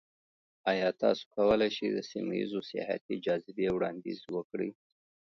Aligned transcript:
ایا 0.71 0.89
تاسو 1.01 1.23
کولی 1.35 1.69
شئ 1.75 1.87
د 1.93 1.99
سیمه 2.11 2.33
ایزو 2.39 2.59
سیاحتي 2.69 3.15
جاذبې 3.25 3.67
وړاندیز 3.73 4.19
وکړئ؟ 4.35 4.69